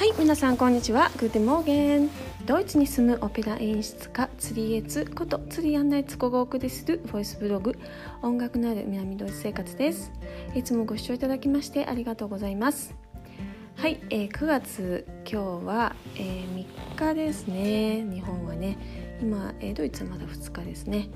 [0.00, 1.10] はい皆さんこんにちは。
[1.18, 2.08] グーテモーゲン。
[2.46, 7.78] ドイツに住むオペラ演出家釣りエツこと釣り案内ツコがお送りするボイスブログ
[8.22, 10.10] 音楽のある南ドイツ生活です。
[10.54, 12.94] いつもご視聴いただきましてありがとうございます。
[13.76, 18.02] はい、えー、9月今日は、えー、3日ですね。
[18.10, 18.78] 日本はね。
[19.20, 21.10] 今、えー、ドイツはまだ2日ですね。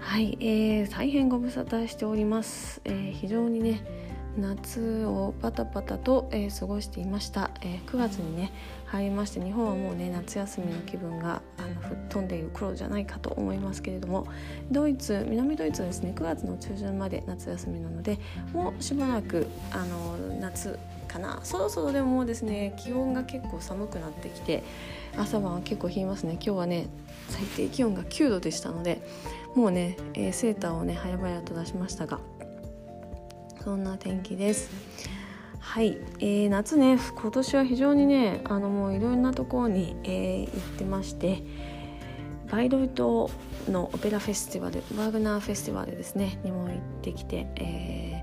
[0.00, 4.01] はい、えー、大変ご無沙汰しております、えー、非常にね
[4.38, 8.52] 夏をパタパタと、えー、過ごしていました、えー、9月にね
[8.86, 14.26] 入りまして日本はもうね夏休みの気分があの吹っ飛んでいる頃じゃないかと思いますけれども
[14.70, 18.18] ドイツ南ドイツはですね9月の中旬まで夏休みなので
[18.52, 21.40] もうしばらくあの夏かな。
[21.44, 24.62] そろそろでももうですね気温が結構寒くなってきて
[25.16, 26.34] 朝晩は結構冷えますね。
[26.34, 26.86] 今日はね
[27.28, 29.02] 最低気温が9度でしたので
[29.54, 32.18] もうね、えー、セーターをね早々と出しましたが
[33.62, 34.70] そんな天気です。
[35.58, 41.42] はい、えー、夏ね今年は非常にねあのもういろんなところに、えー、行ってまして
[42.50, 43.30] バイロイト
[43.70, 48.22] のオペラフェスティバルワーグナーフェスティバルですねにも行ってきて、え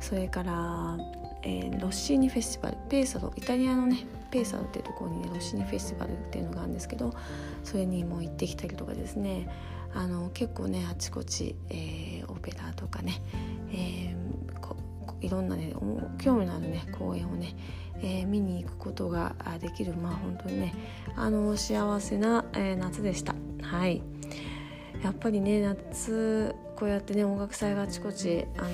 [0.00, 0.96] ー、それから
[1.42, 7.14] えー、ロッシーニフェスティバルペーソロイタリアのねペーサロっていうところにねロシーニフェスティバルっていうのがあるんですけど
[7.64, 9.48] それにも行ってきたりとかですね。
[9.92, 13.20] あの結構ねあちこち、えー、オペラとかね、
[13.72, 15.74] えー、いろんなね
[16.18, 17.56] 興味のあるね公演をね、
[17.96, 19.94] えー、見に行くことができる。
[19.94, 20.74] まあ本当にね
[21.16, 23.34] あの幸せな、えー、夏でした。
[23.62, 24.02] はい。
[25.02, 28.68] やっぱりね夏こうやってね音楽祭があちこちあの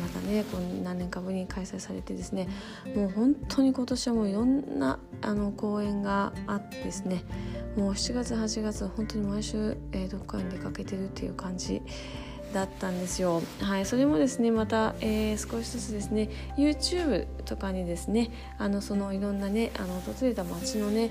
[0.00, 2.48] またねこう何年かぶりに開催されてですね
[2.94, 7.24] もう本当に今年はもういろんなあの公演があってですね
[7.76, 11.80] もう7月8月本当に毎週、えー、どこかに出かけてるっていう感じ
[12.52, 13.42] だったんですよ。
[13.60, 21.10] はい、それもですねまた、えー、少しずつですね YouTube とかにですねあのそのいろんなねあの訪れた街のね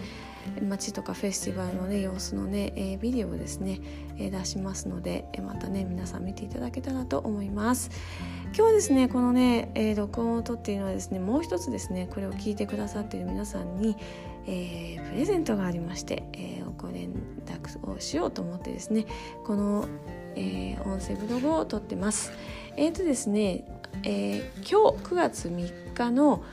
[0.61, 3.79] 街とかフェスティバルのね様子のね、えー、ビデオをですね、
[4.17, 7.89] えー、出しますので、えー、またね皆さん見ていただけたらと思います。
[8.47, 13.97] 今日はですねこのね、えー、録音を撮っているのはですねもう一つですねこれを聞いてくださっている皆さんに、
[14.45, 17.13] えー、プレゼントがありまして、えー、ご連
[17.45, 19.05] 絡をしようと思ってですね
[19.43, 19.87] この、
[20.35, 22.31] えー、音声ブログを撮ってます。
[22.75, 23.65] えっ、とですね、
[24.03, 26.43] えー、今日9月3日の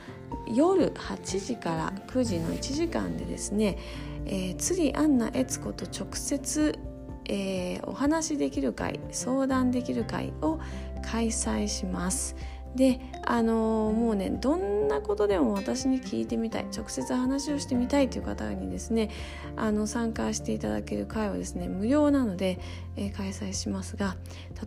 [0.47, 3.77] 夜8時から9時の1時間でですね、
[4.25, 6.77] えー、釣りアンナ悦子と直接、
[7.25, 10.59] えー、お話しできる会相談できる会を
[11.03, 12.35] 開催します。
[12.75, 16.61] であのー、もうねどんなことでも私に聞いてみたい。
[16.71, 19.09] 直接話をしてみたいという方にですね
[19.55, 22.59] あの参加していただける会はですね無料なので、
[22.95, 24.15] えー、開催しますが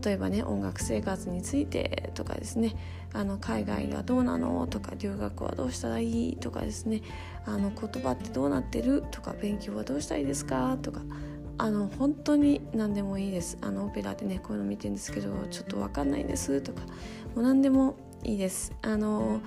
[0.03, 2.75] 例えばね音楽生活についてとかですね
[3.13, 7.03] あの海外はどうなのとか留学はどうしたらいいとかですね
[7.47, 11.01] あの言葉ってどうなってるとか勉強はどうしたらいいですかとか
[11.59, 13.59] あの本当に何でもいいです。
[13.61, 16.61] あのオペラでねこういうの見てるんですけどちょっと分かんないんです。
[16.61, 16.87] とかも
[17.37, 18.73] う何でもいいです。
[18.83, 19.41] あの、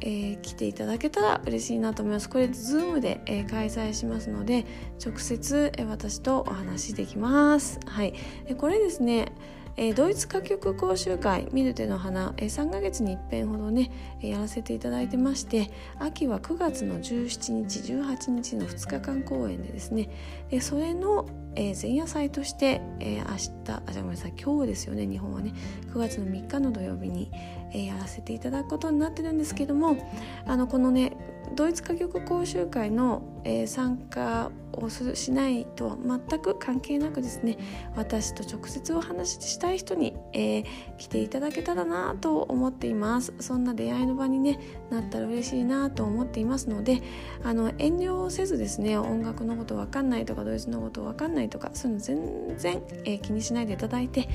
[0.00, 2.28] えー、来ていただけたら嬉しいなと思います。
[2.28, 4.64] これ Zoom で、えー、開催しますので
[5.04, 7.80] 直接、えー、私とお話しできます。
[7.86, 8.14] はい。
[8.46, 9.32] でこれですね
[9.80, 20.10] えー、ドイツ歌曲講習会ミルテの花、えー、3ヶ月に一遍ほどね、えー、やらせていただいてまして秋は9月の17日18日の2日間公演でですね
[20.50, 25.54] でそれの、え、前夜祭として、えー、明日あじゃあごめんなさい今日ですよね日本はね
[25.92, 27.30] 9月の3日の土曜日に、
[27.72, 29.96] え、やらせていただくことになってるんですけども
[30.44, 31.12] あのこのね
[31.54, 37.58] ドイツ歌曲講習会の、えー、参加をしないとは全く関係なくですね
[37.96, 40.64] 私と直接お話ししたい人に、えー、
[40.98, 43.34] 来ていただけたらなと思っています。
[43.40, 44.60] そんな出会いの場に、ね、
[44.90, 47.02] なったら嬉しいなと思っていますので
[47.42, 54.28] あの遠慮せずですね音楽のこと分かんないとかドイツのこと分かんないとかそういうの全然、えー、気にしないでいただいて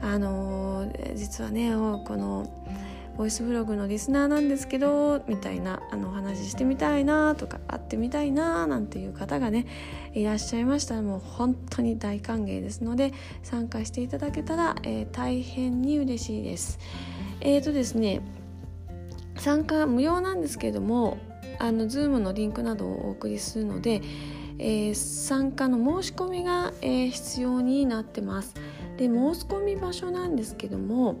[0.00, 2.46] あの、実はねこの
[3.18, 9.66] ボイスブログのリスナーなんですけどみたいなあのお話ししてみたいなとか会ってみたいななんていう方がね
[10.14, 13.12] いらっしゃいましたらもう本当に大歓迎ですので
[13.42, 16.78] 参加していただけたら、えー、大変に嬉しいです。
[17.40, 18.20] えーとですね
[19.36, 21.18] 参加無料なんですけども
[21.58, 24.00] あの Zoom のリンクなどをお送りするので、
[24.58, 28.54] えー、参加の申し込みが、えー、必要になってます。
[28.96, 31.16] で申し込み場所なんですけども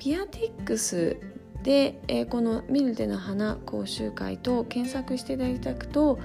[0.00, 1.18] ピアティックス
[1.62, 6.18] で、えー、この「ミルテの花講習会」と検索していただくと、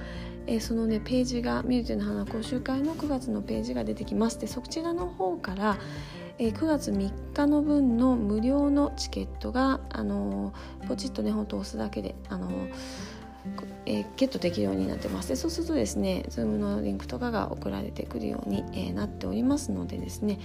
[0.46, 4.40] えー、そのねページが「ミルテの花講習会」の9月のページが出てきます。
[4.40, 5.76] でそちらの方から、
[6.38, 12.50] えー、9月3日の分の無料のチケットが、あのー、ポチッとねほんと押すだけで、あの
[13.84, 15.28] えー、ゲットできるようになってます。
[15.28, 20.38] でそうするとですね Zoom のリンクとかが送られてくるように、えー、なっておりますのでですね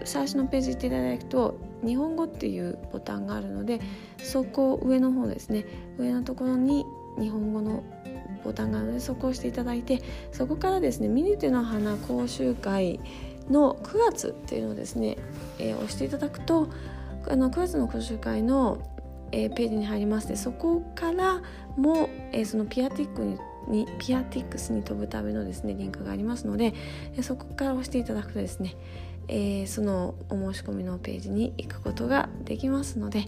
[0.05, 3.79] 最初のページ行っていただくと日本語っていうボタンがあるので
[4.17, 5.65] そこ上の方ですね
[5.97, 6.85] 上のところに
[7.19, 7.83] 日本語の
[8.43, 10.01] ボタンがあるのでそこを押していただいて
[10.31, 12.99] そこからですねミニテの花講習会
[13.49, 15.17] の9月っていうのをですね、
[15.59, 16.69] えー、押していただくと
[17.29, 18.79] あの9月の講習会の、
[19.31, 21.41] えー、ページに入りますでそこから
[21.77, 23.37] も、えー、そのピアティックに
[23.67, 26.73] にピアティックスに飛ぶためのですねリンクがありますので
[27.21, 28.75] そこから押していただくとですね、
[29.27, 33.25] えー、そのお申し込みのページに行くことができますので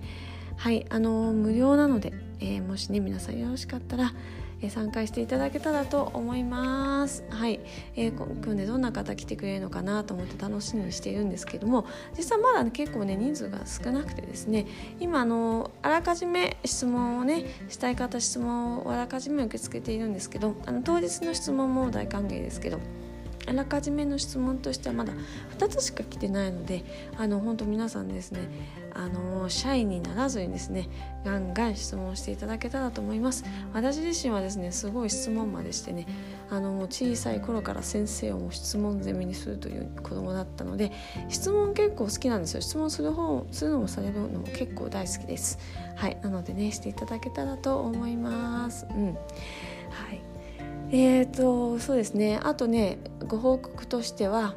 [0.58, 4.14] はいあの無料なので、えー、もしね皆さんよろしかったら
[4.62, 7.24] え参加していただけたらと思います。
[7.30, 7.60] はい、
[7.96, 11.86] えー、今日ねどんな方来てくれるのかなと思って楽しみにしているんですけども
[12.16, 14.66] 実はまだ、ね、結構ね人数が少なくてですね
[15.00, 22.80] 今あのあらかじめ質問をねしたい方質問をあらかじめ受け付けているんですけどあの当日の質問も大歓迎ですけど。
[23.48, 25.14] あらかじめの質問としてはまだ
[25.58, 26.84] 2つしか来てないので
[27.18, 28.40] あの本当皆さんですね
[28.94, 30.88] あのシャイにならずにですね
[31.26, 33.44] ガンガン質問していただけたらと思います。
[33.74, 36.08] 私自身はですねすごい質問までしてね
[36.50, 40.92] あの小さい頃から先生をも質問攻めにするという子供だったので
[41.28, 42.62] 質問結構好きなんですよ。
[42.62, 45.60] 質問する方するのもされるのも結構大好きです。
[45.96, 48.88] はいなのでねしていただけたらと思います。
[48.90, 49.08] うん。
[49.08, 49.12] は
[50.14, 50.35] い。
[50.92, 52.40] えーとそうですね。
[52.44, 54.56] あとねご報告としては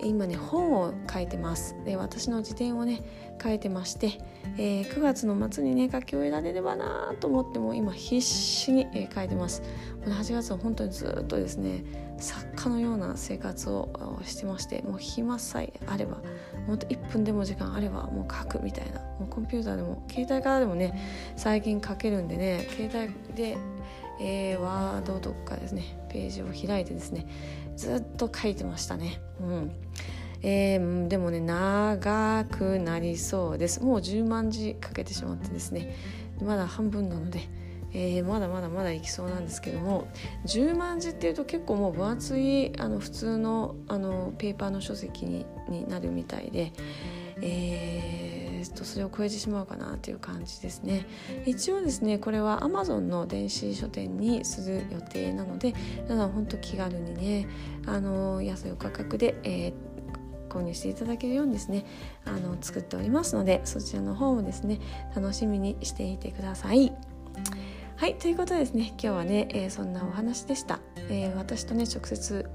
[0.00, 1.76] 今ね本を書いてます。
[1.84, 3.02] で私の自伝をね
[3.42, 4.18] 書いてまして、
[4.56, 9.62] えー、9月の末にね書き終えられればなと思っても今必死に、えー、書いてます。
[10.04, 11.84] 8月は本当にずっとですね
[12.18, 16.18] 作家のような生活をしてましてもう暇さえあれば
[16.68, 19.00] もっと1分でも時間あればもう書くみたいな。
[19.18, 21.00] もうコンピューターでも携帯からでもね
[21.36, 23.56] 最近書けるんでね携帯で
[24.20, 27.26] えー、ワードとかですねページを開いてですね
[27.76, 29.20] ずっと書いてましたね。
[29.40, 29.72] うん
[30.42, 35.96] えー、でもね長くなりそうですもう10万字かけてしまってですね
[36.42, 37.48] まだ半分なので、
[37.94, 40.06] えー、まだまだまだいきそうなんですけども
[40.44, 46.72] 10万字っていうと結構もう分厚いあの普通のあのペーパーの書籍にになるみたいで。
[47.40, 51.06] えー、とそれを超えてしまうかなという感じですね
[51.46, 55.74] 一応ですねこれは Amazon の電子書店にする予定なので
[56.04, 57.48] 皆さん本当気軽にね
[57.86, 59.94] あの安いお価格で、えー
[60.54, 61.84] 購入していただけるようにですね
[62.24, 64.78] あの作っておりますのでそちらの方もですね
[65.16, 66.92] 楽しみにしていてください。
[67.96, 72.48] はいということでですね今日はね、えー、そんなお話でした、えー、私とね直接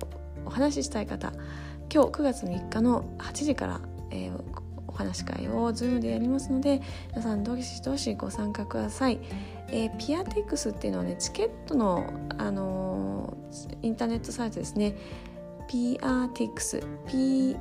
[0.46, 1.32] お話ししたい方
[1.92, 3.82] 今日9月3日の8時から、
[4.12, 4.34] えー、
[5.00, 6.82] 話し会を Zoom でやりますので
[7.12, 9.20] 皆さんどしどしご参加ください。
[9.72, 14.96] えー、ピアテックスっていうのはねチケットの、あのー、インターネットサイトですね。
[15.68, 17.58] ピアティクス P-E-A-T-I-X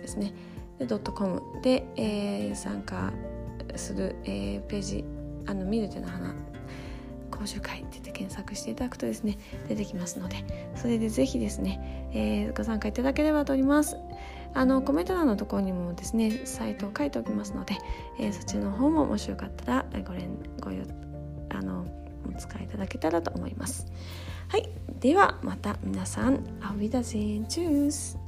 [0.00, 0.32] ですね。
[0.78, 3.12] でドットコムで、えー、参加
[3.76, 5.04] する、えー、ページ
[5.46, 6.34] あの見るというの花
[7.42, 9.36] 講習会って言って検索していただくとですね
[9.68, 13.96] 出てきますのでそれでぜひですね、えー、ご参加いただければと思います。
[14.54, 17.78] あのコメント欄のところにもですねサイトを書いておきますので、
[18.20, 20.70] えー、そちらの方ももしよかったらご連ご
[21.48, 21.86] あの
[22.28, 23.86] お使いいただけたらと思います。
[24.48, 24.68] はい。
[25.00, 28.18] ではまた皆さんアウィダゼンチュース。